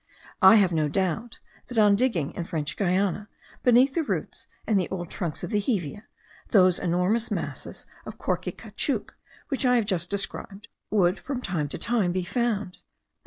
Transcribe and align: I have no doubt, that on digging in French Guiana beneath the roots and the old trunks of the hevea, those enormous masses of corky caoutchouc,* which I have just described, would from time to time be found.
I 0.41 0.55
have 0.55 0.73
no 0.73 0.89
doubt, 0.89 1.39
that 1.67 1.77
on 1.77 1.95
digging 1.95 2.31
in 2.31 2.43
French 2.45 2.75
Guiana 2.75 3.29
beneath 3.61 3.93
the 3.93 4.01
roots 4.01 4.47
and 4.65 4.79
the 4.79 4.89
old 4.89 5.11
trunks 5.11 5.43
of 5.43 5.51
the 5.51 5.61
hevea, 5.61 6.05
those 6.49 6.79
enormous 6.79 7.29
masses 7.29 7.85
of 8.03 8.17
corky 8.17 8.51
caoutchouc,* 8.51 9.11
which 9.49 9.63
I 9.63 9.75
have 9.75 9.85
just 9.85 10.09
described, 10.09 10.69
would 10.89 11.19
from 11.19 11.39
time 11.39 11.67
to 11.69 11.77
time 11.77 12.13
be 12.13 12.23
found. 12.23 12.79